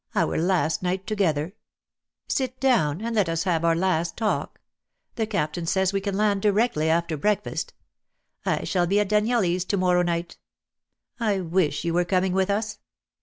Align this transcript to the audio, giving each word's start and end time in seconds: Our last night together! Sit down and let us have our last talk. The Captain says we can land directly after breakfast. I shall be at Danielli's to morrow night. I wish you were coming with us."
Our 0.15 0.35
last 0.41 0.81
night 0.81 1.05
together! 1.05 1.53
Sit 2.27 2.59
down 2.59 3.01
and 3.01 3.15
let 3.15 3.29
us 3.29 3.43
have 3.43 3.63
our 3.63 3.75
last 3.75 4.17
talk. 4.17 4.59
The 5.13 5.27
Captain 5.27 5.67
says 5.67 5.93
we 5.93 6.01
can 6.01 6.17
land 6.17 6.41
directly 6.41 6.89
after 6.89 7.15
breakfast. 7.17 7.75
I 8.43 8.63
shall 8.63 8.87
be 8.87 8.99
at 8.99 9.09
Danielli's 9.09 9.63
to 9.65 9.77
morrow 9.77 10.01
night. 10.01 10.39
I 11.19 11.39
wish 11.41 11.83
you 11.83 11.93
were 11.93 12.03
coming 12.05 12.33
with 12.33 12.49
us." 12.49 12.79